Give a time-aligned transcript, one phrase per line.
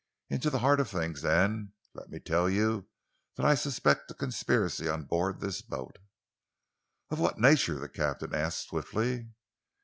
[0.31, 1.73] "Into the heart of things, then!
[1.93, 2.87] Let me tell you
[3.35, 5.99] that I suspect a conspiracy on board this boat."
[7.11, 9.29] "Of what nature?" the captain asked swiftly.